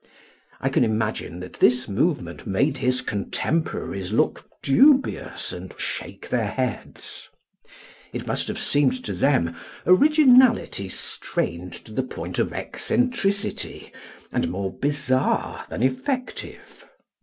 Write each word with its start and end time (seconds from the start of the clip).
I 0.59 0.69
can 0.69 0.83
imagine 0.83 1.41
that 1.41 1.57
this 1.59 1.87
movement 1.87 2.47
made 2.47 2.77
his 2.77 3.01
contemporaries 3.01 4.11
look 4.11 4.49
dubious 4.63 5.51
and 5.53 5.75
shake 5.77 6.27
their 6.29 6.47
heads. 6.49 7.29
It 8.11 8.25
must 8.25 8.47
have 8.47 8.57
seemed 8.57 9.05
to 9.05 9.13
them 9.13 9.55
originality 9.85 10.89
strained 10.89 11.73
to 11.85 11.93
the 11.93 12.01
point 12.01 12.39
of 12.39 12.51
eccentricity 12.51 13.91
and 14.31 14.49
more 14.49 14.73
bizarre 14.75 15.65
than 15.69 15.83
effective. 15.83 16.83